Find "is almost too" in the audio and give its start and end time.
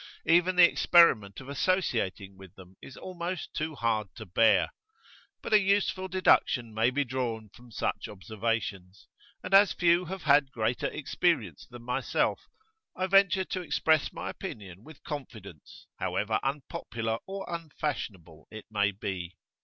2.81-3.75